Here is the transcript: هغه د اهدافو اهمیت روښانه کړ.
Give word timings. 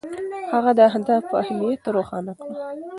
هغه 0.53 0.71
د 0.77 0.79
اهدافو 0.89 1.33
اهمیت 1.43 1.81
روښانه 1.95 2.33
کړ. 2.39 2.49